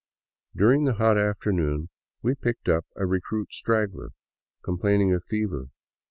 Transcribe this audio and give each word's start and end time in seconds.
During 0.55 0.85
the 0.85 0.93
hot 0.95 1.15
after 1.19 1.51
noon 1.51 1.89
we 2.23 2.33
picked 2.33 2.67
up 2.67 2.87
a 2.95 3.05
recruit 3.05 3.53
straggler, 3.53 4.13
complaining 4.63 5.13
of 5.13 5.23
fever. 5.23 5.67